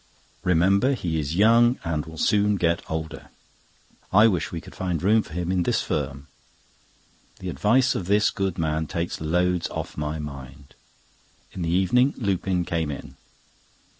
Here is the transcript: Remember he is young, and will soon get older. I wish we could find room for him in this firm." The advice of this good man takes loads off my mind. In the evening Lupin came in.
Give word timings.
Remember 0.43 0.95
he 0.95 1.19
is 1.19 1.35
young, 1.35 1.77
and 1.83 2.07
will 2.07 2.17
soon 2.17 2.55
get 2.55 2.81
older. 2.89 3.29
I 4.11 4.25
wish 4.25 4.51
we 4.51 4.59
could 4.59 4.73
find 4.73 4.99
room 5.03 5.21
for 5.21 5.33
him 5.33 5.51
in 5.51 5.61
this 5.61 5.83
firm." 5.83 6.25
The 7.37 7.49
advice 7.49 7.93
of 7.93 8.07
this 8.07 8.31
good 8.31 8.57
man 8.57 8.87
takes 8.87 9.21
loads 9.21 9.69
off 9.69 9.97
my 9.97 10.17
mind. 10.17 10.73
In 11.51 11.61
the 11.61 11.69
evening 11.69 12.15
Lupin 12.17 12.65
came 12.65 12.89
in. 12.89 13.15